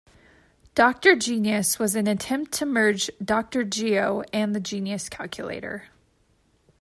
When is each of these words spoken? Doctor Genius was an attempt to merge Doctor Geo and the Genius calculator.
Doctor 0.73 1.15
Genius 1.15 1.77
was 1.77 1.95
an 1.95 2.07
attempt 2.07 2.51
to 2.53 2.65
merge 2.65 3.11
Doctor 3.23 3.63
Geo 3.63 4.23
and 4.33 4.55
the 4.55 4.59
Genius 4.59 5.07
calculator. 5.07 5.89